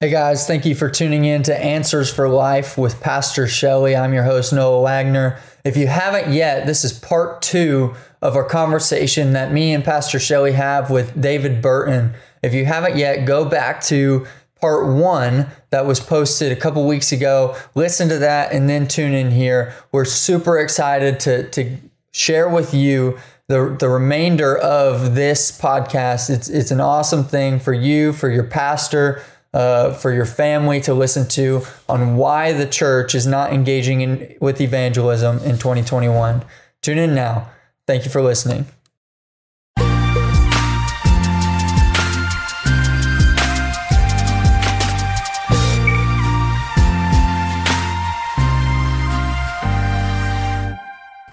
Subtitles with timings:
[0.00, 3.94] Hey guys, thank you for tuning in to Answers for Life with Pastor Shelley.
[3.94, 5.38] I'm your host, Noah Wagner.
[5.64, 10.18] If you haven't yet, this is part two of our conversation that me and Pastor
[10.18, 12.12] Shelley have with David Burton.
[12.42, 14.26] If you haven't yet, go back to
[14.60, 17.56] part one that was posted a couple weeks ago.
[17.76, 19.74] Listen to that and then tune in here.
[19.92, 21.76] We're super excited to, to
[22.10, 23.16] share with you
[23.46, 26.30] the, the remainder of this podcast.
[26.30, 29.22] It's, it's an awesome thing for you, for your pastor,
[29.54, 34.36] uh, for your family to listen to on why the church is not engaging in
[34.40, 36.44] with evangelism in 2021.
[36.82, 37.48] Tune in now.
[37.86, 38.66] Thank you for listening.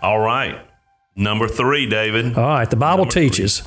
[0.02, 0.60] All right.
[1.16, 2.38] Number three, David.
[2.38, 2.70] All right.
[2.70, 3.30] The Bible Number three.
[3.30, 3.64] teaches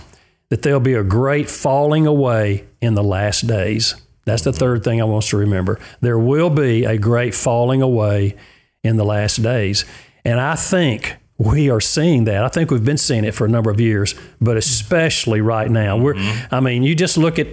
[0.48, 3.94] that there'll be a great falling away in the last days.
[4.24, 5.78] That's the third thing I want us to remember.
[6.00, 8.36] There will be a great falling away
[8.82, 9.84] in the last days.
[10.24, 12.44] And I think we are seeing that.
[12.44, 15.96] I think we've been seeing it for a number of years, but especially right now.
[15.96, 16.14] We're
[16.50, 17.48] I mean, you just look at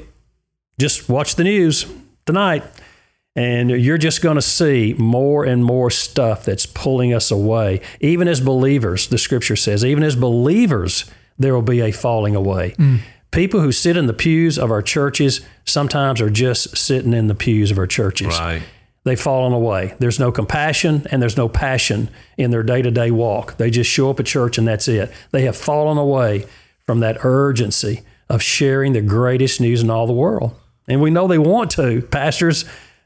[0.79, 1.85] just watch the news
[2.25, 2.63] tonight
[3.35, 7.81] and you're just going to see more and more stuff that's pulling us away.
[7.99, 12.75] Even as believers, the scripture says, even as believers, there will be a falling away.
[13.31, 17.35] People who sit in the pews of our churches sometimes are just sitting in the
[17.35, 18.37] pews of our churches.
[18.37, 18.63] Right.
[19.03, 19.95] They've fallen away.
[19.99, 23.57] There's no compassion and there's no passion in their day to day walk.
[23.57, 25.11] They just show up at church and that's it.
[25.31, 26.45] They have fallen away
[26.85, 30.53] from that urgency of sharing the greatest news in all the world.
[30.87, 32.01] And we know they want to.
[32.01, 32.65] Pastors,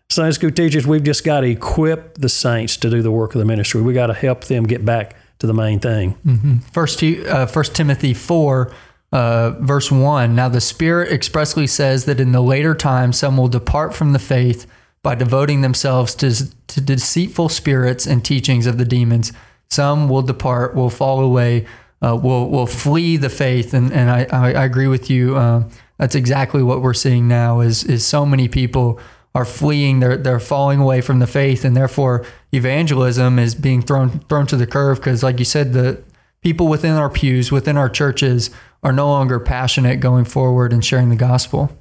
[0.09, 3.39] Sunday school teachers, we've just got to equip the saints to do the work of
[3.39, 3.81] the ministry.
[3.81, 6.61] We got to help them get back to the main thing.
[6.73, 8.71] First, uh, First Timothy four,
[9.15, 10.35] uh, verse one.
[10.35, 14.19] Now the Spirit expressly says that in the later times some will depart from the
[14.19, 14.67] faith
[15.01, 16.27] by devoting themselves to,
[16.67, 19.31] to deceitful spirits and teachings of the demons.
[19.69, 21.65] Some will depart, will fall away,
[22.01, 23.73] uh, will will flee the faith.
[23.73, 25.35] And and I I, I agree with you.
[25.37, 25.63] Uh,
[25.97, 27.61] that's exactly what we're seeing now.
[27.61, 28.99] Is is so many people
[29.33, 30.01] are fleeing.
[30.01, 34.57] They're they're falling away from the faith, and therefore evangelism is being thrown thrown to
[34.57, 34.97] the curve.
[34.99, 35.97] Because, like you said, the
[36.41, 38.49] people within our pews, within our churches,
[38.85, 41.75] are no longer passionate going forward and sharing the gospel.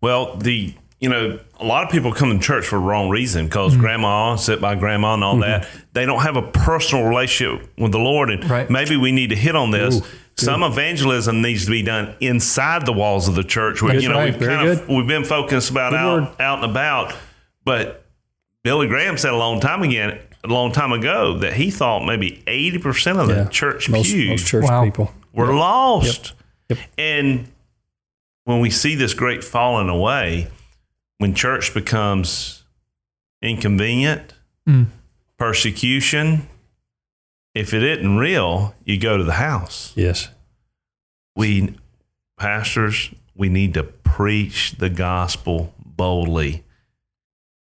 [0.00, 3.46] Well, the you know a lot of people come to church for the wrong reason
[3.46, 3.80] because mm-hmm.
[3.80, 5.62] grandma sit by grandma and all that.
[5.62, 5.78] Mm-hmm.
[5.92, 8.68] They don't have a personal relationship with the Lord, and Right.
[8.68, 10.00] maybe we need to hit on this.
[10.00, 10.04] Ooh,
[10.36, 13.80] Some evangelism needs to be done inside the walls of the church.
[13.80, 14.32] We, you know, right.
[14.32, 16.40] we've Very kind of we've been focused about Good out word.
[16.40, 17.14] out and about,
[17.64, 18.04] but
[18.64, 22.42] Billy Graham said a long time again, a long time ago, that he thought maybe
[22.48, 23.48] eighty percent of the Yeah.
[23.48, 24.84] church Most, pews most church Wow.
[24.84, 25.12] people.
[25.32, 26.34] We're lost.
[26.68, 26.78] Yep.
[26.98, 27.48] And
[28.44, 30.48] when we see this great falling away,
[31.18, 32.64] when church becomes
[33.40, 34.34] inconvenient,
[34.68, 34.86] Mm.
[35.38, 36.48] persecution,
[37.54, 39.92] if it isn't real, you go to the house.
[39.96, 40.28] Yes.
[41.34, 41.76] We,
[42.38, 46.62] pastors, we need to preach the gospel boldly.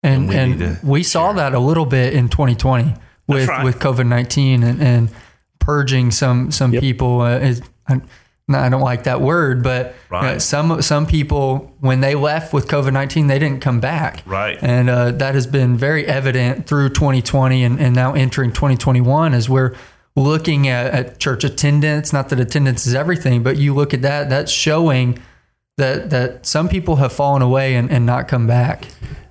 [0.05, 2.95] And And we and, we saw that a little bit in 2020
[3.27, 3.65] with right.
[3.65, 5.09] with COVID 19 and, and
[5.65, 6.81] purging some some Yep.
[6.83, 7.21] people.
[7.23, 8.01] Uh, is, I,
[8.53, 10.43] I don't like that word, but uh, Right.
[10.43, 14.23] some some people when they left with COVID 19, they didn't come back.
[14.27, 14.59] Right.
[14.61, 19.49] And uh, that has been very evident through 2020 and, and now entering 2021 as
[19.49, 19.75] we're
[20.15, 22.13] looking at, at church attendance.
[22.13, 25.19] Not that attendance is everything, but you look at that, that's showing
[25.79, 28.85] that that some people have fallen away and, and not come back.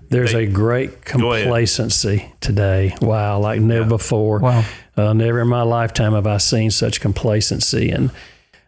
[0.09, 2.95] There's a great complacency today.
[3.01, 4.39] Wow, like never before.
[4.39, 4.63] Wow.
[4.95, 8.11] Uh, never in my lifetime have I seen such complacency, and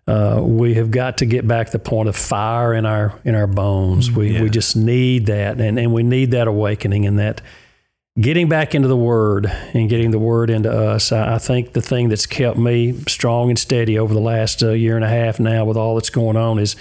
[0.08, 3.48] uh, we have got to get back the point of fire in our in our
[3.48, 4.12] bones.
[4.12, 4.42] We Yeah.
[4.42, 7.42] we just need that, and and we need that awakening and that
[8.20, 11.12] getting back into the Word and getting the Word into us.
[11.12, 14.72] I, I think the thing that's kept me strong and steady over the last uh,
[14.72, 16.76] year and a half now, with all that's going on, is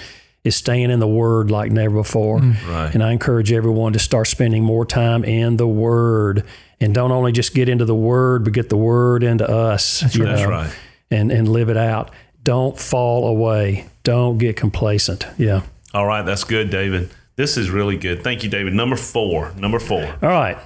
[0.45, 2.39] is staying in the Word like never before.
[2.39, 2.91] Right.
[2.95, 6.45] And I encourage everyone to start spending more time in the Word.
[6.85, 10.01] And don't only just get into the Word, but get the Word into us.
[10.01, 10.71] That's That's right.
[11.11, 12.11] And, and live it out.
[12.43, 13.87] Don't fall away.
[14.03, 15.27] Don't get complacent.
[15.39, 15.63] Yeah.
[15.95, 16.27] All right.
[16.27, 17.09] That's good, David.
[17.37, 18.23] This is really good.
[18.23, 18.75] Thank you, David.
[18.75, 19.53] Number four.
[19.57, 20.05] Number four.
[20.05, 20.59] All right.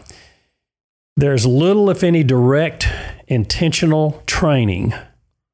[1.17, 2.89] There's little, if any, direct,
[3.29, 4.95] intentional training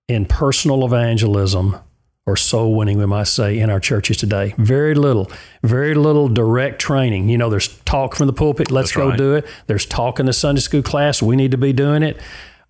[0.09, 1.77] in personal evangelism
[2.27, 4.55] or soul winning, we might say, in our churches today.
[4.57, 5.31] Very little,
[5.63, 7.29] very little direct training.
[7.29, 9.19] You know, there's talk from the pulpit, let's That's go right.
[9.19, 9.47] do it.
[9.67, 12.19] There's talk in the Sunday school class, we need to be doing it.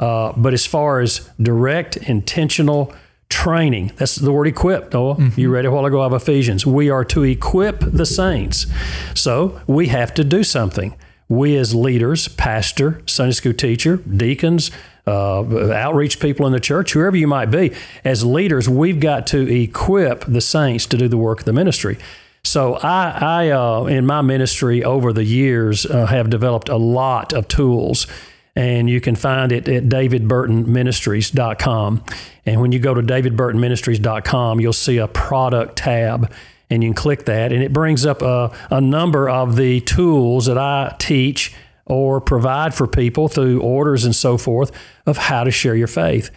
[0.01, 2.93] Uh, but as far as direct, intentional
[3.29, 3.93] training.
[3.97, 5.17] That's the word equip, Noah.
[5.17, 5.41] Mm-hmm.
[5.41, 6.67] You read it a while ago of Ephesians.
[6.67, 8.67] We are to equip the saints.
[9.15, 10.97] So we have to do something.
[11.29, 14.71] We as leaders, pastor, Sunday school teacher, deacons,
[15.07, 17.73] uh, outreach people in the church, whoever you might be,
[18.05, 21.99] as leaders, we've got to equip the saints to do the work of the ministry.
[22.45, 27.33] So I, I uh, in my ministry over the years, uh, have developed a lot
[27.33, 28.07] of tools
[28.57, 32.05] and you can find it at davidburtonministries.com.
[32.47, 36.31] And when you go to davidburtonministries.com, you'll see a product tab
[36.71, 40.47] and you can click that and it brings up a, a number of the tools
[40.47, 41.53] that I teach
[41.87, 44.73] or provide for people through orders and so forth
[45.07, 46.31] of how to share your faith.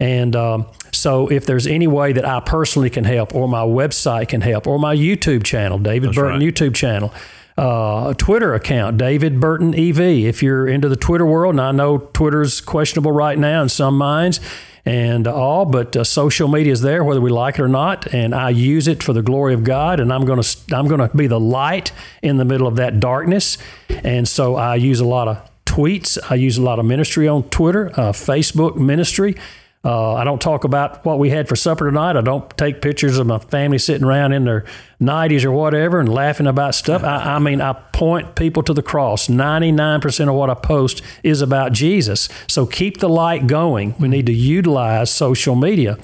[0.00, 4.28] And um, so, if there's any way that I personally can help, or my website
[4.28, 6.42] can help, or my YouTube channel, David That's Burton right.
[6.42, 7.14] YouTube channel,
[7.56, 10.00] uh, a Twitter account, David Burton EV.
[10.00, 13.96] If you're into the Twitter world, and I know Twitter's questionable right now in some
[13.96, 14.40] minds
[14.86, 18.34] and all, but uh, social media is there whether we like it or not, and
[18.34, 21.16] I use it for the glory of God, and I'm going to I'm going to
[21.16, 21.92] be the light
[22.22, 23.56] in the middle of that darkness,
[23.88, 26.18] and so I use a lot of tweets.
[26.30, 29.36] I use a lot of ministry on Twitter, uh, Facebook ministry.
[29.84, 32.16] Uh, I don't talk about what we had for supper tonight.
[32.16, 34.64] I don't take pictures of my family sitting around in their
[35.00, 37.04] 90s or whatever and laughing about stuff.
[37.04, 39.28] I, I mean, I point people to the cross.
[39.28, 42.30] 99% of what I post is about Jesus.
[42.48, 43.94] So keep the light going.
[43.98, 45.98] We need to utilize social media.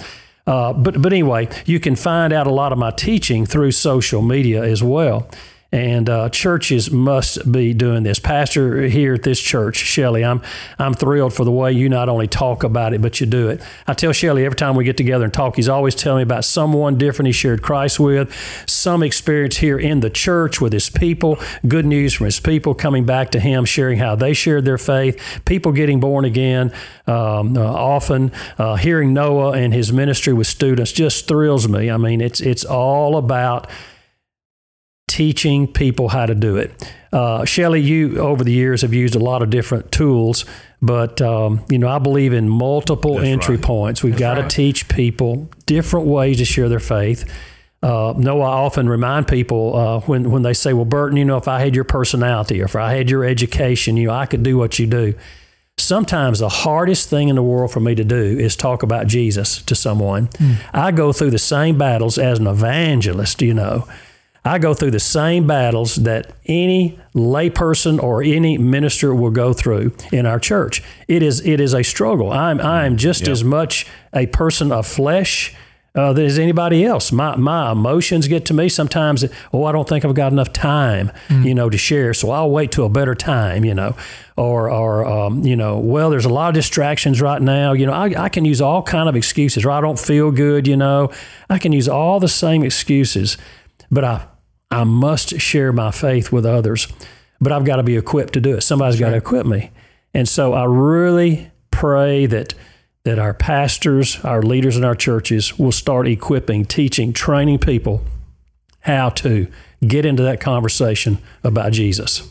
[0.46, 4.20] Uh, but, but anyway, you can find out a lot of my teaching through social
[4.20, 5.30] media as well
[5.72, 8.18] and uh, churches must be doing this.
[8.18, 10.42] Pastor here at this church, Shelly, I'm
[10.78, 13.62] I'm thrilled for the way you not only talk about it but you do it.
[13.86, 16.44] I tell Shelly every time we get together and talk, he's always telling me about
[16.44, 18.34] someone different he shared Christ with,
[18.66, 23.04] some experience here in the church with his people, good news from his people coming
[23.04, 26.72] back to him, sharing how they shared their faith, people getting born again.
[27.06, 31.90] Um, uh, often uh, hearing Noah and his ministry with students just thrills me.
[31.90, 33.68] I mean, it's it's all about
[35.10, 36.94] teaching people how to do it.
[37.12, 40.44] Uh, Shelly, you over the years have used a lot of different tools,
[40.80, 43.64] but um, you know I believe in multiple That's entry right.
[43.64, 44.04] points.
[44.04, 44.48] We've got right.
[44.48, 47.28] to teach people different ways to share their faith.
[47.82, 51.36] Uh, no, I often remind people uh, when when they say, "Well, Burton, you know,
[51.38, 54.44] if I had your personality or if I had your education, you know, I could
[54.44, 55.14] do what you do."
[55.76, 59.62] Sometimes the hardest thing in the world for me to do is talk about Jesus
[59.62, 60.28] to someone.
[60.28, 60.56] Mm.
[60.72, 63.88] I go through the same battles as an evangelist, you know.
[64.44, 69.92] I go through the same battles that any layperson or any minister will go through
[70.12, 70.82] in our church.
[71.08, 72.32] It is it is a struggle.
[72.32, 73.30] I'm I'm just yep.
[73.30, 75.54] as much a person of flesh
[75.94, 77.12] uh, as anybody else.
[77.12, 79.26] My my emotions get to me sometimes.
[79.52, 81.44] Oh, I don't think I've got enough time, mm.
[81.44, 82.14] you know, to share.
[82.14, 83.94] So I'll wait till a better time, you know,
[84.38, 87.74] or or um, you know, well, there's a lot of distractions right now.
[87.74, 89.66] You know, I, I can use all kind of excuses.
[89.66, 90.66] Or I don't feel good.
[90.66, 91.10] You know,
[91.50, 93.36] I can use all the same excuses
[93.90, 94.26] but I,
[94.70, 96.86] I must share my faith with others.
[97.40, 98.60] But I've got to be equipped to do it.
[98.60, 99.70] Somebody's got to equip me.
[100.12, 102.54] And so I really pray that
[103.04, 108.04] that our pastors, our leaders in our churches will start equipping, teaching, training people
[108.80, 109.46] how to
[109.86, 112.30] get into that conversation about Jesus.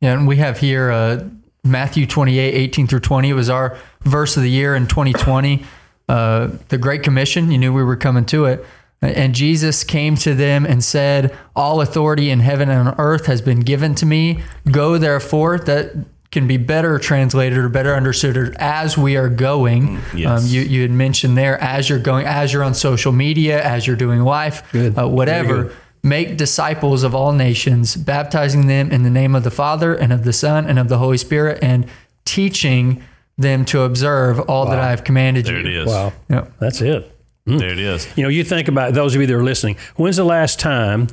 [0.00, 1.26] Yeah, and we have here uh,
[1.64, 3.30] Matthew 28, 18 through 20.
[3.30, 5.64] It was our verse of the year in 2020.
[6.08, 8.64] Uh, the Great Commission, you knew we were coming to it.
[9.02, 13.42] And Jesus came to them and said, All authority in heaven and on earth has
[13.42, 14.42] been given to me.
[14.70, 15.58] Go therefore.
[15.58, 15.94] That
[16.30, 19.98] can be better translated or better understood as we are going.
[19.98, 20.44] Mm, yes.
[20.44, 23.86] Um, you, you had mentioned there, as you're going, as you're on social media, as
[23.86, 25.72] you're doing life, uh, whatever.
[26.02, 30.22] Make disciples of all nations, baptizing them in the name of the Father and of
[30.22, 31.86] the Son and of the Holy Spirit, and
[32.24, 33.02] teaching
[33.36, 34.70] them to observe all wow.
[34.70, 35.62] that I have commanded there you.
[35.62, 35.88] There it is.
[35.88, 36.12] Wow.
[36.28, 36.52] Yep.
[36.60, 37.15] That's it.
[37.46, 37.58] Mm.
[37.58, 38.08] There it is.
[38.16, 39.76] You know, you think about those of you that are listening.
[39.96, 41.08] When's the last time?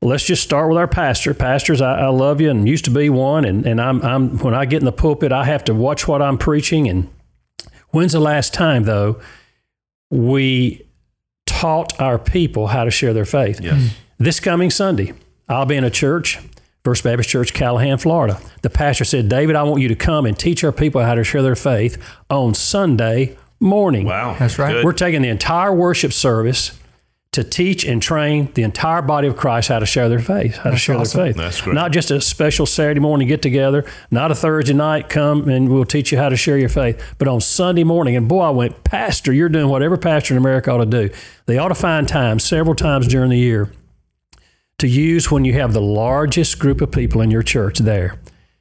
[0.00, 1.32] Let's just start with our pastor.
[1.34, 3.44] Pastors, I, I love you and used to be one.
[3.44, 6.22] And, and I'm, I'm when I get in the pulpit, I have to watch what
[6.22, 6.88] I'm preaching.
[6.88, 7.08] And
[7.90, 9.20] when's the last time though
[10.10, 10.86] we
[11.46, 13.60] taught our people how to share their faith?
[13.60, 13.94] Yes.
[14.18, 15.14] This coming Sunday,
[15.48, 16.38] I'll be in a church.
[16.84, 18.40] First Baptist Church, Callahan, Florida.
[18.62, 21.22] The pastor said, David, I want you to come and teach our people how to
[21.22, 21.96] share their faith
[22.28, 24.06] on Sunday morning.
[24.06, 24.36] Wow.
[24.38, 24.72] That's right.
[24.72, 24.84] Good.
[24.84, 26.78] We're taking the entire worship service
[27.32, 30.64] to teach and train the entire body of Christ how to share their faith, how
[30.64, 31.18] That's to share awesome.
[31.18, 31.36] their faith.
[31.36, 31.74] That's great.
[31.74, 35.86] Not just a special Saturday morning get together, not a Thursday night come and we'll
[35.86, 38.16] teach you how to share your faith, but on Sunday morning.
[38.16, 41.08] And boy, I went, Pastor, you're doing what every pastor in America ought to do.
[41.46, 43.72] They ought to find time several times during the year
[44.78, 48.18] to use when you have the largest group of people in your church there.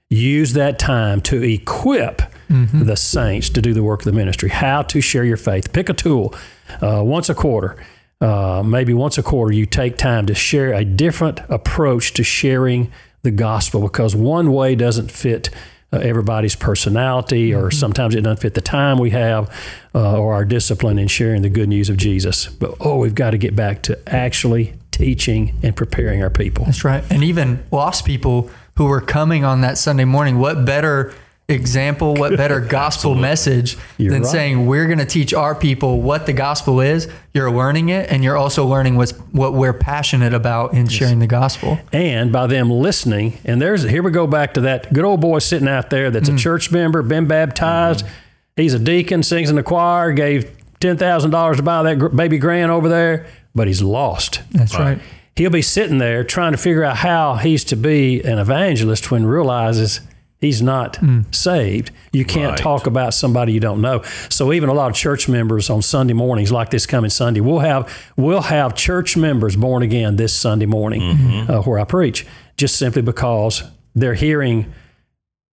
[0.10, 4.50] Use that time to equip the saints to do the work of the ministry.
[4.50, 5.74] How to share your faith.
[5.74, 6.36] Pick a tool
[6.82, 7.78] uh, once a quarter.
[8.20, 12.92] Uh, maybe once a quarter, you take time to share a different approach to sharing
[13.24, 15.50] the gospel because one way doesn't fit
[15.94, 19.50] uh, everybody's personality, or sometimes it doesn't fit the time we have
[19.94, 22.48] uh, or our discipline in sharing the good news of Jesus.
[22.48, 26.66] But oh, we've got to get back to actually teaching and preparing our people.
[26.66, 27.04] That's right.
[27.10, 31.14] And even lost people who were coming on that Sunday morning, what better
[31.52, 34.32] example, what better gospel message You're than right.
[34.32, 37.08] saying we're going to teach our people what the gospel is.
[37.34, 41.28] You're learning it, and you're also learning what's what we're passionate about in sharing the
[41.28, 41.80] gospel.
[41.94, 43.38] and by them listening.
[43.46, 46.30] And there's here we go back to that good old boy sitting out there that's
[46.30, 46.40] a mm.
[46.40, 48.06] church member, been baptized.
[48.06, 48.16] Mm-hmm.
[48.58, 52.10] He's a deacon, sings in the choir, gave ten thousand dollars to buy that gr-
[52.10, 54.42] baby grand over there, but he's lost.
[54.52, 55.00] That's right.
[55.36, 59.26] He'll be sitting there trying to figure out how he's to be an evangelist when
[59.26, 60.02] realizes
[60.42, 61.00] he's not
[61.32, 61.92] saved.
[62.12, 62.60] You can't Right.
[62.60, 64.02] talk about somebody you don't know.
[64.30, 67.60] So even a lot of church members on Sunday mornings, like this coming Sunday, we'll
[67.60, 71.02] have we'll have church members born again this Sunday morning
[71.50, 72.26] uh, where I preach,
[72.58, 73.64] just simply because
[73.96, 74.74] they're hearing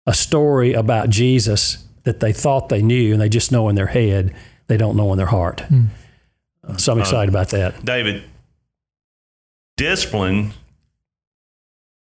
[0.06, 3.88] a story about Jesus that they thought they knew and they just know in their
[3.88, 4.34] head,
[4.68, 5.62] they don't know in their heart.
[6.66, 7.84] Uh, So I'm excited about that.
[7.84, 8.22] David,
[9.76, 10.52] discipline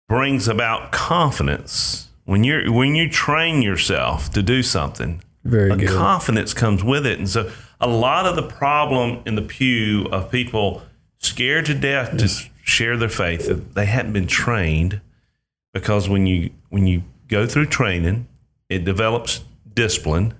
[0.09, 2.09] brings about confidence.
[2.25, 5.91] When you're when you train yourself to do something, Very a good.
[5.91, 7.19] confidence comes with it.
[7.19, 7.51] And so
[7.81, 10.83] a lot of the problem in the pew of people
[11.19, 12.29] scared to death to
[12.63, 15.01] share their faith, they hadn't been trained
[15.73, 18.27] because when you when you go through training,
[18.69, 20.35] it develops discipline.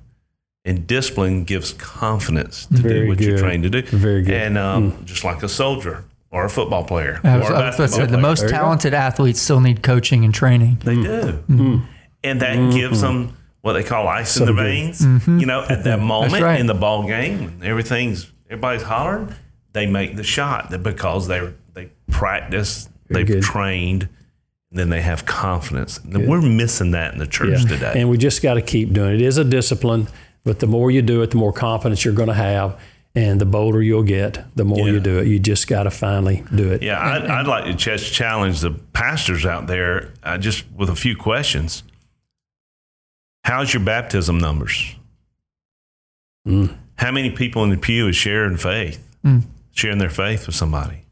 [0.67, 3.83] And discipline gives confidence to Very do what you're trained to do.
[3.83, 4.33] Very good.
[4.33, 7.67] And um, just like a soldier or a football player I or was, a I
[7.69, 8.57] was about to the most There go.
[8.57, 10.83] talented athletes still need coaching and training.
[10.85, 11.03] They do.
[11.03, 11.55] Mm-hmm.
[11.55, 11.87] Mm-hmm.
[12.25, 12.77] And that mm-hmm.
[12.77, 14.57] gives them what they call ice in Mm-hmm.
[14.57, 15.01] The veins.
[15.41, 16.61] You know, at that moment right.
[16.61, 19.35] in the ball game, everything's everybody's hollering,
[19.73, 23.43] they make the shot because they they practice, Very they've good.
[23.43, 24.09] trained,
[24.73, 25.99] then they have confidence.
[25.99, 27.93] And we're missing that in the church today.
[27.97, 29.21] And we just got to keep doing it.
[29.21, 30.09] It is a discipline,
[30.43, 32.79] but the more you do it, the more confidence you're going to have.
[33.17, 35.29] And the bolder you'll get, the more you do it.
[35.29, 36.83] You just got to finally do it.
[36.83, 40.97] yeah, I'd, I'd like to just challenge the pastors out there uh, just with a
[40.97, 41.85] few questions.
[43.45, 44.97] How's your baptism numbers?
[46.49, 46.77] Mm.
[46.97, 49.07] How many people in the pew is sharing faith,
[49.73, 51.05] sharing their faith with somebody?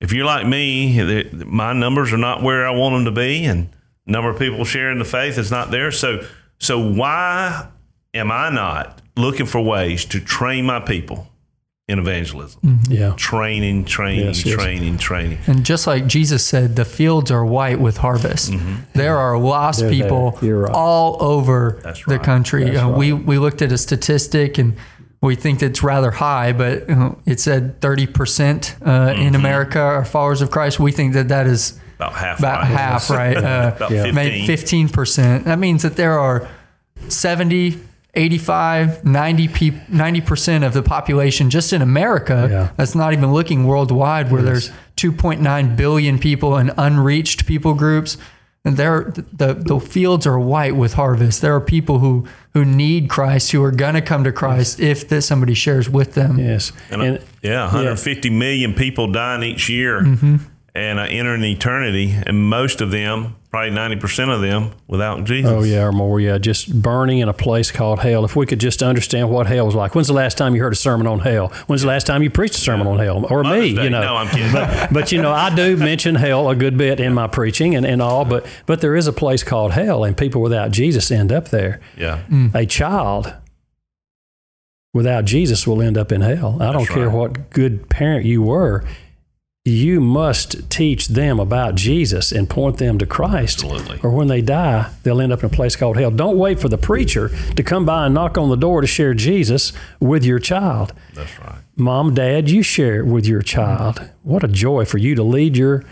[0.00, 3.70] If you're like me, my numbers are not where I want them to be, and
[4.06, 5.90] number of people sharing the faith is not there.
[5.90, 6.26] So,
[6.58, 7.68] so why
[8.14, 11.26] am I not looking for ways to train my people
[11.88, 12.80] in evangelism?
[12.88, 13.14] Yeah.
[13.16, 14.54] Training, training, Yes, yes.
[14.54, 15.38] training, training.
[15.46, 18.52] And just like Jesus said, the fields are white with harvest.
[18.94, 20.70] There are lost They're people right.
[20.72, 22.76] all over That's the country.
[22.76, 22.98] Uh, right.
[22.98, 24.76] We we looked at a statistic and
[25.20, 30.42] we think it's rather high, but uh, it said 30% uh, in America are followers
[30.42, 30.78] of Christ.
[30.78, 32.38] We think that that is About half.
[32.38, 32.68] about right.
[32.70, 33.36] half, right?
[33.48, 34.04] Uh, About Yeah.
[34.12, 34.88] 15.
[34.88, 35.44] 15%.
[35.44, 36.46] That means that there are
[37.08, 37.80] 70,
[38.18, 42.48] 85, 90 peop 90% of the population just in America.
[42.50, 42.70] Yeah.
[42.76, 48.18] That's not even looking worldwide where there's 2.9 billion people and unreached people groups.
[48.64, 51.40] And there, the, the fields are white with harvest.
[51.40, 55.08] There are people who, who need Christ, who are going to come to Christ if
[55.08, 56.38] that somebody shares with them.
[56.38, 56.72] Yes.
[56.90, 60.36] And, And, uh, yeah, 150 million people dying each year Mm-hmm.
[60.78, 65.50] And I enter entering eternity, and most of them, probably 90% of them, without Jesus.
[65.50, 66.20] oh, yeah, or more.
[66.20, 66.38] Yeah.
[66.38, 68.24] Just burning in a place called hell.
[68.24, 69.94] If we could just understand what hell was like.
[69.94, 71.48] When's the last time you heard a sermon on hell?
[71.66, 73.26] When's the last time you preached a sermon on hell?
[73.30, 73.84] Or Mother's me, Day.
[73.84, 74.00] you know.
[74.00, 74.88] No, I'm kidding.
[74.92, 78.00] but you know, I do mention hell a good bit in my preaching and, and
[78.00, 81.48] all, but but there is a place called hell, and people without Jesus end up
[81.48, 81.80] there.
[81.96, 82.22] yeah.
[82.28, 82.54] Mm.
[82.54, 83.34] A child
[84.94, 86.60] without Jesus will end up in hell.
[86.62, 87.14] I don't care right.
[87.14, 88.84] what good parent you were.
[89.64, 93.62] You must teach them about Jesus and point them to Christ.
[93.64, 94.00] Absolutely.
[94.02, 96.10] Or when they die, they'll end up in a place called hell.
[96.10, 99.12] Don't wait for the preacher to come by and knock on the door to share
[99.12, 100.94] Jesus with your child.
[101.12, 101.58] That's right.
[101.76, 104.10] Mom, dad, you share it with your child.
[104.22, 105.84] What a joy for you to lead your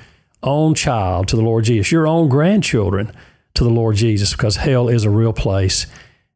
[0.43, 3.13] own child to the Lord Jesus, your own grandchildren
[3.55, 5.87] to the Lord Jesus, because hell is a real place.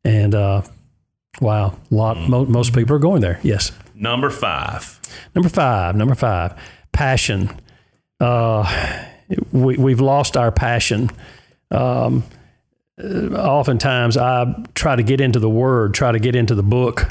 [0.05, 0.63] And uh,
[1.41, 3.41] wow, lot mo- most people are going there.
[3.43, 3.73] Yes.
[3.95, 5.01] Number five.
[5.35, 5.97] Number five.
[5.97, 6.55] Number five.
[7.01, 7.49] Passion.
[8.21, 9.07] Uh,
[9.53, 11.09] we we've lost our passion.
[11.71, 12.25] Um,
[13.03, 17.11] oftentimes, I try to get into the Word, try to get into the book,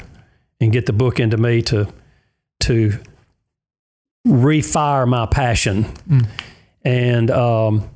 [0.60, 1.92] and get the book into me to
[2.60, 3.00] to
[4.28, 5.86] refire my passion.
[6.84, 7.90] And um,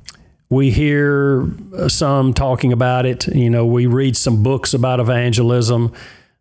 [0.49, 1.49] we hear
[1.87, 3.25] some talking about it.
[3.27, 5.93] You know, we read some books about evangelism.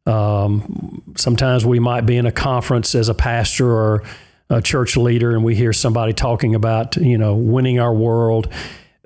[0.04, 4.02] Um, sometimes we might be in a conference as a pastor or
[4.50, 8.48] a church leader, and we hear somebody talking about, you know, winning our world.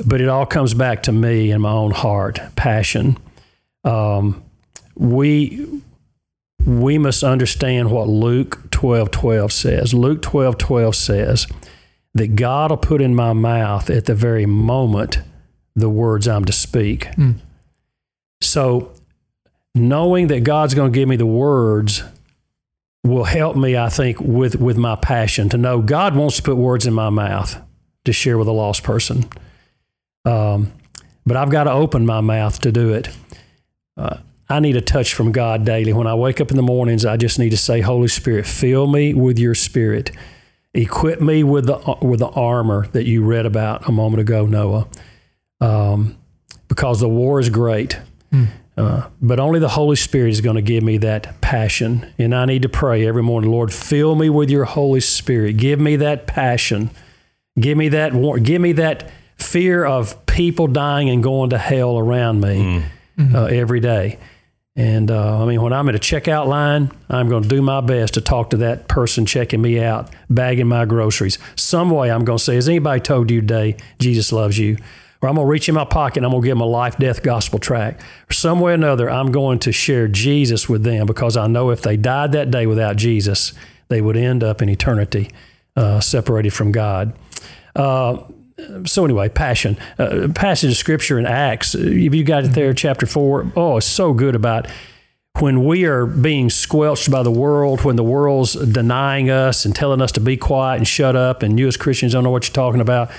[0.04, 3.18] But it all comes back to me and my own heart, passion.
[3.84, 4.42] Um,
[4.94, 5.66] we
[6.64, 9.94] we must understand what Luke 12 12 says.
[9.94, 11.46] Luke 12 12 says
[12.14, 15.20] that God will put in my mouth at the very moment
[15.74, 17.04] the words I'm to speak.
[17.16, 17.36] Mm.
[18.40, 18.92] So,
[19.74, 22.02] knowing that God's going to give me the words
[23.08, 26.56] will help me, I think, with, with my passion to know God wants to put
[26.56, 27.60] words in my mouth
[28.04, 29.28] to share with a lost person.
[30.24, 30.72] Um,
[31.26, 33.08] but I've got to open my mouth to do it.
[33.96, 35.92] Uh, I need a touch from God daily.
[35.92, 38.86] When I wake up in the mornings, I just need to say, Holy Spirit, fill
[38.86, 40.10] me with your spirit.
[40.72, 44.88] Equip me with the, with the armor that you read about a moment ago, Noah.
[45.60, 46.16] Um,
[46.68, 47.98] because the war is great.
[48.32, 48.48] Mm.
[48.78, 52.12] Uh, but only the Holy Spirit is going to give me that passion.
[52.18, 55.56] And I need to pray every morning, Lord, fill me with your Holy Spirit.
[55.56, 56.90] Give me that passion.
[57.58, 62.40] Give me that give me that fear of people dying and going to hell around
[62.40, 62.84] me
[63.16, 63.34] mm.
[63.34, 64.18] uh, every day.
[64.76, 67.80] And uh, I mean, when I'm at a checkout line, I'm going to do my
[67.80, 71.36] best to talk to that person checking me out, bagging my groceries.
[71.56, 74.76] Some way I'm going to say, Has anybody told you today Jesus loves you?
[75.20, 76.66] Or I'm going to reach in my pocket and I'm going to give them a
[76.66, 78.00] life death gospel track.
[78.30, 81.70] Or some way or another, I'm going to share Jesus with them because I know
[81.70, 83.52] if they died that day without Jesus,
[83.88, 85.30] they would end up in eternity
[85.76, 87.14] uh, separated from God.
[87.74, 88.18] Uh,
[88.84, 89.76] so anyway, passion.
[89.98, 91.74] Uh, passage of scripture in Acts.
[91.74, 93.50] If you got it there, chapter four.
[93.56, 94.66] Oh, it's so good about
[95.38, 100.00] when we are being squelched by the world, when the world's denying us and telling
[100.00, 102.54] us to be quiet and shut up, and you as Christians don't know what you're
[102.54, 103.10] talking about.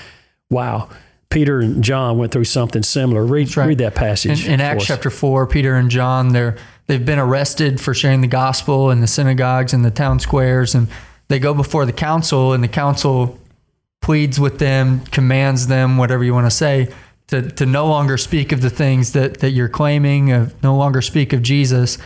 [0.50, 0.90] Wow.
[1.30, 3.24] Peter and John went through something similar.
[3.24, 3.68] Read, right.
[3.68, 4.46] read that passage.
[4.46, 6.56] In, in Acts chapter 4, Peter and John, they're,
[6.88, 10.74] they've been arrested for sharing the gospel in the synagogues and the town squares.
[10.74, 10.88] And
[11.28, 13.38] they go before the council, and the council
[14.02, 16.92] pleads with them, commands them, whatever you want to say,
[17.28, 21.00] to, to no longer speak of the things that, that you're claiming, of no longer
[21.00, 21.96] speak of Jesus.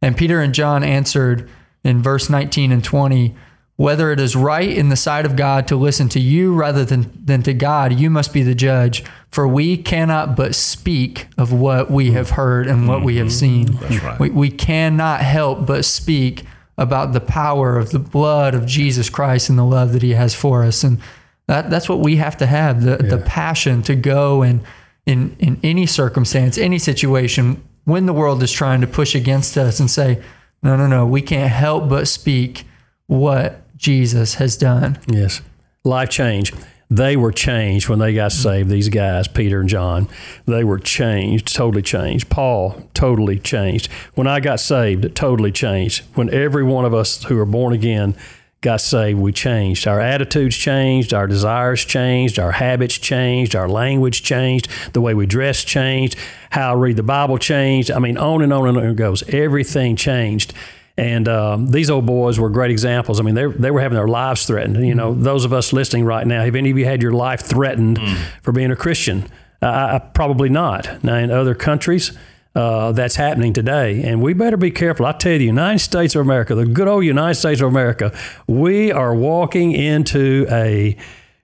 [0.00, 1.50] And Peter and John answered
[1.84, 3.34] in verse 19 and 20
[3.80, 7.10] whether it is right in the sight of God to listen to you rather than,
[7.24, 9.02] than to God, you must be the judge.
[9.30, 13.06] For we cannot but speak of what we have heard and what mm-hmm.
[13.06, 13.88] we have mm-hmm.
[13.88, 14.00] seen.
[14.02, 14.20] Right.
[14.20, 16.44] We, we cannot help but speak
[16.76, 20.34] about the power of the blood of Jesus Christ and the love that he has
[20.34, 20.84] for us.
[20.84, 20.98] And
[21.46, 23.16] that, that's what we have to have the, yeah.
[23.16, 24.60] the passion to go and
[25.06, 29.80] in, in any circumstance, any situation, when the world is trying to push against us
[29.80, 30.22] and say,
[30.62, 32.66] no, no, no, we can't help but speak
[33.06, 34.98] what Jesus has done.
[35.08, 35.40] Yes.
[35.84, 36.52] Life change.
[36.90, 40.08] They were changed when they got saved, these guys, Peter and John.
[40.44, 42.28] They were changed, totally changed.
[42.28, 43.90] Paul, totally changed.
[44.14, 46.04] When I got saved, it totally changed.
[46.14, 48.16] When every one of us who are born again
[48.60, 49.86] got saved, we changed.
[49.86, 55.26] Our attitudes changed, our desires changed, our habits changed, our language changed, the way we
[55.26, 56.16] dress changed,
[56.50, 57.90] how I read the Bible changed.
[57.90, 59.22] I mean, on and on and on it goes.
[59.28, 60.52] Everything changed.
[61.00, 63.20] And um, these old boys were great examples.
[63.20, 64.86] I mean, they, they were having their lives threatened.
[64.86, 67.40] You know, those of us listening right now, have any of you had your life
[67.40, 68.18] threatened mm.
[68.42, 69.24] for being a Christian?
[69.62, 71.02] Uh, probably not.
[71.02, 72.12] Now, in other countries,
[72.54, 74.02] uh, that's happening today.
[74.02, 75.06] And we better be careful.
[75.06, 78.14] I tell you, the United States of America, the good old United States of America,
[78.46, 80.98] we are walking into a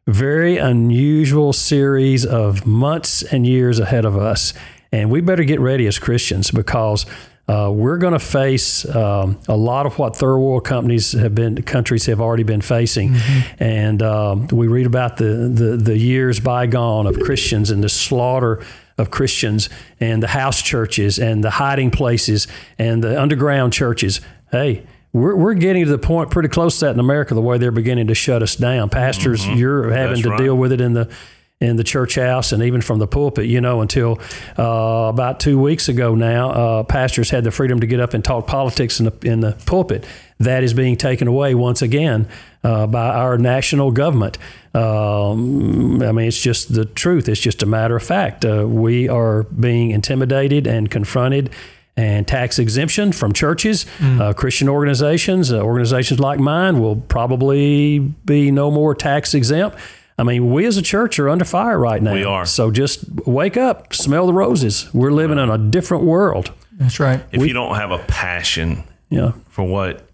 [0.06, 4.52] very unusual series of months and years ahead of us.
[4.92, 7.06] And we better get ready as Christians because
[7.48, 11.62] uh, we're going to face um, a lot of what third world companies have been
[11.62, 13.62] countries have already been facing, mm-hmm.
[13.62, 18.64] and um, we read about the, the the years bygone of Christians and the slaughter
[18.98, 19.68] of Christians
[20.00, 24.20] and the house churches and the hiding places and the underground churches.
[24.50, 27.58] Hey, we're, we're getting to the point pretty close to that in America, the way
[27.58, 28.88] they're beginning to shut us down.
[28.88, 29.56] Pastors, mm-hmm.
[29.56, 30.38] you're having That's to right.
[30.38, 31.10] deal with it in the
[31.60, 34.20] in the church house and even from the pulpit, you know, until
[34.58, 38.22] uh, about two weeks ago now, uh, pastors had the freedom to get up and
[38.22, 40.04] talk politics in the, in the pulpit.
[40.38, 42.28] That is being taken away once again
[42.62, 44.36] uh, by our national government.
[44.74, 47.26] Um, I mean, it's just the truth.
[47.26, 48.44] It's just a matter of fact.
[48.44, 51.50] Uh, we are being intimidated and confronted
[51.96, 54.20] and tax exemption from churches, mm.
[54.20, 59.78] uh, Christian organizations, uh, organizations like mine will probably be no more tax exempt.
[60.18, 62.14] I mean, we as a church are under fire right now.
[62.14, 62.46] We are.
[62.46, 64.92] So just wake up, smell the roses.
[64.94, 66.52] We're living in a different world.
[66.72, 67.22] That's right.
[67.32, 69.32] If we, you don't have a passion yeah.
[69.48, 70.08] for what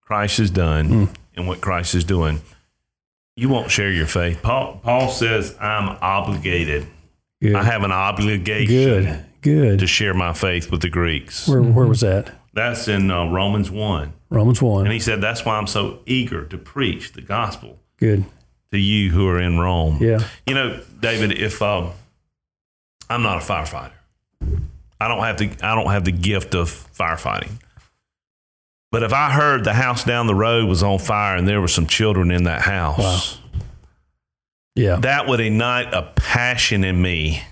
[0.00, 1.14] Christ has done mm.
[1.36, 2.40] and what Christ is doing,
[3.36, 4.42] you won't share your faith.
[4.42, 6.86] Paul, Paul says, I'm obligated
[7.42, 7.56] Good.
[7.56, 9.24] I have an obligation Good.
[9.40, 9.78] Good.
[9.80, 11.48] to share my faith with the Greeks.
[11.48, 12.30] Where, where was that?
[12.54, 14.12] That's in uh, Romans 1.
[14.30, 14.84] Romans 1.
[14.84, 18.24] And he said, That's why I'm so eager to preach the gospel Good.
[18.72, 19.98] To you who are in Rome.
[20.00, 20.18] Yeah.
[20.46, 21.92] You know, David, if um,
[23.08, 23.92] I'm not a firefighter,
[25.00, 27.52] I don't have the I don't have the gift of firefighting.
[28.90, 31.68] But if I heard the house down the road was on fire and there were
[31.68, 33.38] some children in that house,
[34.74, 34.96] Yeah.
[34.96, 37.42] that would ignite a passion in me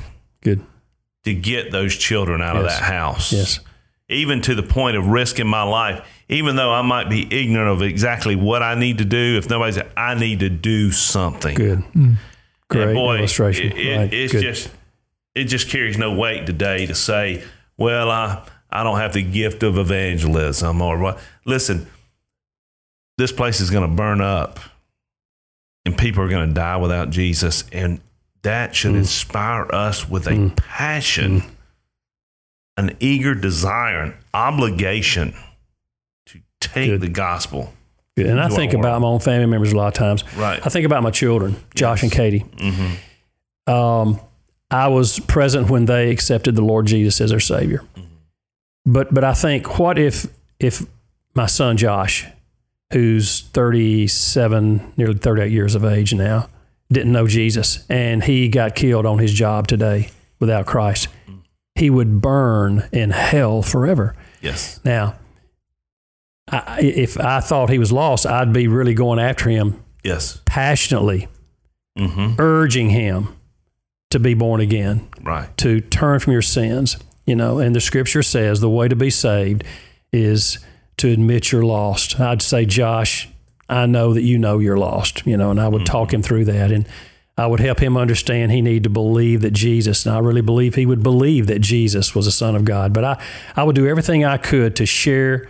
[0.42, 0.62] Good.
[1.24, 3.32] to get those children out of that house.
[3.32, 3.60] Yes.
[4.10, 7.82] Even to the point of risking my life, even though I might be ignorant of
[7.82, 9.36] exactly what I need to do.
[9.36, 11.54] If nobody's, I need to do something.
[11.54, 11.82] Good.
[11.94, 12.16] And
[12.68, 13.72] Great boy, illustration.
[13.72, 14.12] It, it- Right.
[14.14, 14.42] It's Good.
[14.42, 14.70] just
[15.34, 17.42] it just carries no weight today to say,
[17.76, 21.18] well, I I don't have the gift of evangelism or what.
[21.44, 21.86] Listen,
[23.18, 24.60] this place is going to burn up,
[25.84, 28.00] and people are going to die without Jesus, and
[28.42, 28.98] that should Mm.
[28.98, 31.42] inspire us with a passion,
[32.76, 35.38] an eager desire, an obligation to
[36.74, 37.00] take Good.
[37.00, 37.72] the gospel.
[38.16, 38.26] Good.
[38.26, 40.24] And I think about my own family members a lot of times.
[40.36, 40.60] Right.
[40.64, 42.44] I think about my children, Josh and Katie.
[42.60, 44.20] hmm Um,
[44.70, 47.82] I was present when they accepted the Lord Jesus as their Savior.
[48.86, 50.26] But but I think what if
[50.58, 50.84] if
[51.34, 52.26] my son Josh,
[52.92, 56.48] who's 37, nearly 38 years of age now,
[56.90, 61.08] didn't know Jesus and he got killed on his job today without Christ,
[61.74, 64.14] he would burn in hell forever.
[64.40, 64.80] Yes.
[64.84, 65.16] Now,
[66.52, 70.40] I, if I thought he was lost, I'd be really going after him Yes.
[70.46, 71.28] passionately,
[71.96, 73.28] hmm urging him
[74.10, 75.54] to be born again, Right.
[75.58, 76.96] to turn from your sins.
[77.26, 79.62] You know, and the scripture says the way to be saved
[80.12, 80.58] is
[80.96, 82.18] to admit you're lost.
[82.18, 83.28] I'd say, Josh,
[83.68, 86.46] I know that you know you're lost, you know, and I would talk him through
[86.46, 86.72] that.
[86.72, 86.88] And
[87.38, 90.74] I would help him understand he needed to believe that Jesus, and I really believe
[90.74, 92.92] he would believe that Jesus was the Son of God.
[92.92, 93.22] But I,
[93.54, 95.48] I would do everything I could to share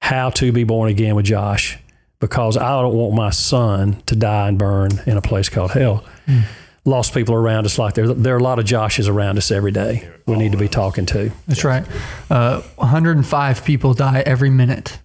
[0.00, 1.78] how to be born again with Josh
[2.20, 6.04] because I don't want my son to die and burn in a place called hell.
[6.84, 8.06] Lost people around us like there.
[8.14, 10.08] There are a lot of Joshes around us every day.
[10.26, 11.32] We need to be talking to.
[11.48, 11.84] That's right.
[12.30, 15.00] Uh, 105 people die every minute.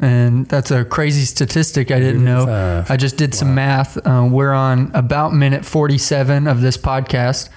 [0.00, 2.84] And that's a crazy statistic I didn't know.
[2.88, 3.98] I just did some math.
[4.04, 7.50] Uh, we're on about minute 47 of this podcast.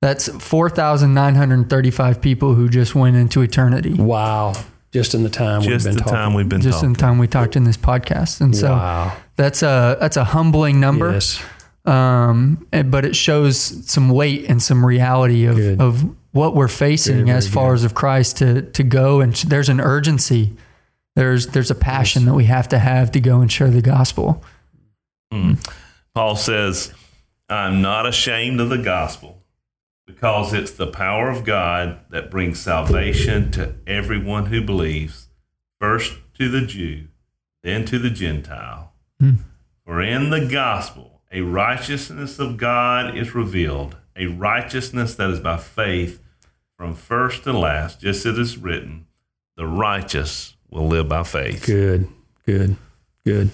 [0.00, 4.54] That's 4,935 people who just went into eternity Wow.
[4.92, 6.14] Just in the time we've Just been the talking.
[6.14, 6.88] time we've been just talking.
[6.88, 8.42] in the time we talked in this podcast.
[8.42, 9.16] And so wow.
[9.36, 11.12] that's a that's a humbling number.
[11.12, 11.42] Yes.
[11.86, 13.58] um, but it shows
[13.90, 15.80] some weight and some reality of, Good.
[15.80, 19.44] of what we're facing Very, very as followers of Christ to to go and sh-
[19.44, 20.54] there's an urgency.
[21.16, 24.44] There's there's a passion that we have to have to go and share the gospel.
[25.32, 25.58] Mm.
[26.14, 26.92] Paul says,
[27.48, 29.41] I'm not ashamed of the gospel
[30.14, 35.28] because it's the power of God that brings salvation to everyone who believes,
[35.80, 37.08] first to the Jew,
[37.62, 38.92] then to the Gentile.
[39.18, 39.34] Hmm.
[39.84, 45.56] For in the gospel, a righteousness of God is revealed, a righteousness that is by
[45.56, 46.20] faith
[46.76, 49.06] from first to last, just as it is written,
[49.56, 51.64] the righteous will live by faith.
[51.64, 52.08] Good.
[52.44, 52.76] Good.
[53.24, 53.50] Good.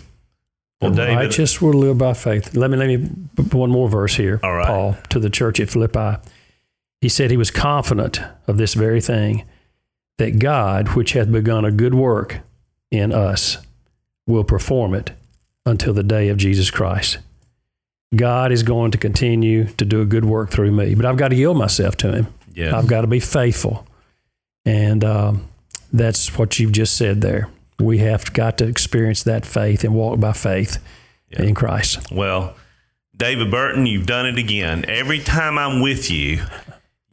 [0.80, 2.54] Well, the righteous will live by faith.
[2.54, 4.66] Let me let me put one more verse here, All right.
[4.66, 6.18] Paul, to the church at Philippi.
[7.00, 9.44] He said he was confident of this very thing,
[10.18, 12.40] that God, which hath begun a good work
[12.90, 13.58] in us,
[14.26, 15.12] will perform it
[15.64, 17.18] until the day of Jesus Christ.
[18.16, 21.28] God is going to continue to do a good work through me, but I've got
[21.28, 22.26] to yield myself to Him.
[22.54, 22.72] Yes.
[22.74, 23.86] I've got to be faithful.
[24.64, 25.46] And um,
[25.92, 27.48] that's what you've just said there.
[27.78, 30.78] We have got to experience that faith and walk by faith
[31.30, 31.42] Yeah.
[31.42, 32.10] in Christ.
[32.10, 32.56] Well,
[33.16, 34.84] David Burton, you've done it again.
[34.88, 36.42] Every time I'm with you,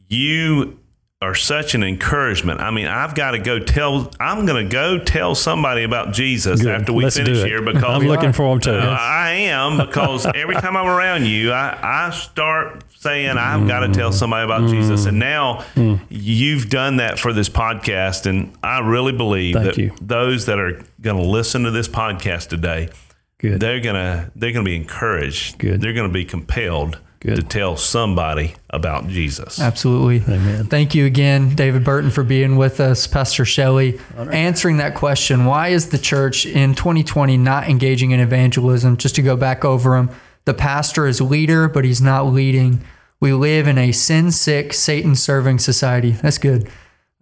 [0.08, 0.78] you
[1.22, 2.60] are such an encouragement.
[2.60, 4.12] I mean, I've got to go tell.
[4.20, 6.80] I'm going to go tell somebody about Jesus Good.
[6.80, 8.72] after we Let's finish here because I'm looking for him too.
[8.72, 13.80] Uh, I am because every time I'm around you, I, I start saying I've got
[13.80, 15.64] to tell somebody about Jesus, and now
[16.10, 19.92] you've done that for this podcast, and I really believe Thank that you.
[20.02, 22.90] those that are going to listen to this podcast today,
[23.38, 23.60] Good.
[23.60, 25.58] they're gonna they're gonna be encouraged.
[25.58, 25.80] Good.
[25.80, 27.36] They're gonna be compelled Good.
[27.36, 29.60] to tell somebody about Jesus.
[29.60, 30.22] Absolutely.
[30.32, 30.66] Amen.
[30.66, 35.44] Thank you again, David Burton, for being with us, Pastor Shelley, answering that question.
[35.44, 38.96] Why is the church in 2020 not engaging in evangelism?
[38.96, 40.10] Just to go back over them,
[40.44, 42.80] the pastor is leader, but he's not leading.
[43.18, 46.12] We live in a sin sick, Satan serving society.
[46.12, 46.68] That's good.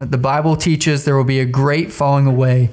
[0.00, 2.70] The Bible teaches there will be a great falling away.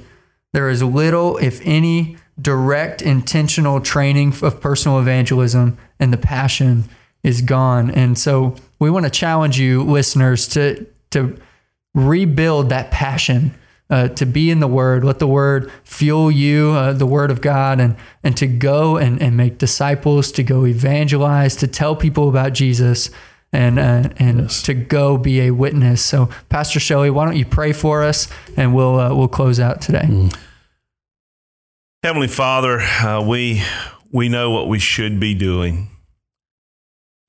[0.52, 6.84] There is little, if any, direct, intentional training of personal evangelism, and the passion
[7.22, 7.90] is gone.
[7.90, 11.36] And so we want to challenge you, listeners, to to
[11.94, 13.54] rebuild that passion.
[13.90, 17.42] Uh, to be in the Word, let the Word fuel you, uh, the Word of
[17.42, 22.26] God, and and to go and, and make disciples, to go evangelize, to tell people
[22.30, 23.10] about Jesus,
[23.52, 24.62] and uh, and yes.
[24.62, 26.02] to go be a witness.
[26.02, 29.82] So, Pastor Shelley, why don't you pray for us, and we'll uh, we'll close out
[29.82, 30.06] today.
[30.08, 30.34] Mm.
[32.02, 33.62] Heavenly Father, uh, we
[34.10, 35.91] we know what we should be doing.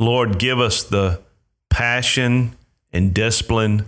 [0.04, 1.22] Lord, give us the
[1.70, 2.56] passion
[2.92, 3.86] and discipline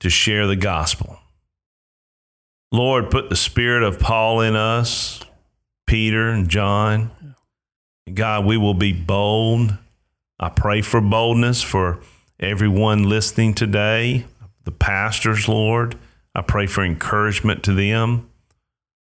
[0.00, 1.18] to share the gospel.
[2.72, 5.20] Lord, put the spirit of Paul in us,
[5.86, 7.10] Peter and John.
[8.12, 9.76] God, we will be bold.
[10.40, 12.00] I pray for boldness for
[12.40, 14.24] everyone listening today,
[14.64, 15.96] the pastors, Lord.
[16.34, 18.28] I pray for encouragement to them.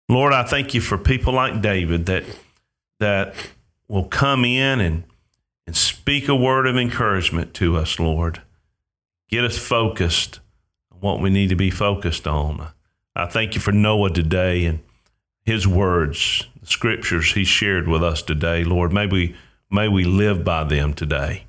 [0.07, 2.23] Lord, I thank you for people like David that
[2.99, 3.35] that
[3.87, 5.03] will come in and
[5.69, 8.41] and speak a word of encouragement to us, Lord.
[9.27, 10.39] Get us focused
[10.91, 12.69] on what we need to be focused on.
[13.15, 14.79] I thank you for Noah today and
[15.43, 18.91] his words, the scriptures he shared with us today, Lord.
[18.91, 19.35] May we,
[19.69, 21.43] may we live by them today.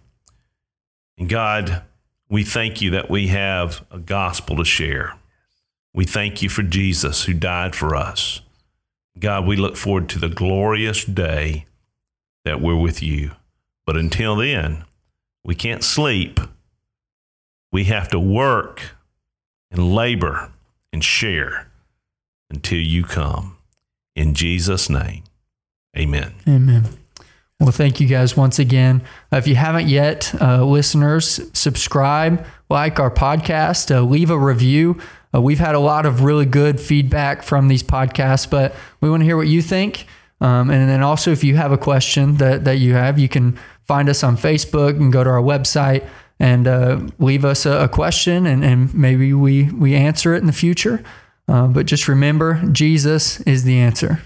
[1.16, 1.82] And God,
[2.28, 5.14] we thank you that we have a gospel to share.
[5.94, 8.42] We thank you for Jesus who died for us.
[9.18, 11.64] God, we look forward to the glorious day
[12.44, 13.30] that we're with you.
[13.90, 14.84] But until then,
[15.42, 16.38] we can't sleep.
[17.72, 18.94] We have to work
[19.68, 20.52] and labor
[20.92, 21.66] and share
[22.48, 23.56] until you come.
[24.14, 25.24] In Jesus' name,
[25.98, 26.34] amen.
[26.46, 26.84] Amen.
[27.58, 29.02] Well, thank you guys once again.
[29.32, 35.00] Uh, if you haven't yet, uh, listeners, subscribe, like our podcast, uh, leave a review.
[35.34, 39.22] Uh, we've had a lot of really good feedback from these podcasts, but we want
[39.22, 40.06] to hear what you think.
[40.40, 43.58] Um, and then also, if you have a question that, that you have, you can
[43.90, 46.06] find us on Facebook and go to our website
[46.38, 50.46] and uh, leave us a, a question, and, and, maybe we, we answer it in
[50.46, 51.02] the future.
[51.48, 54.22] Uh, but just remember, Jesus is the answer.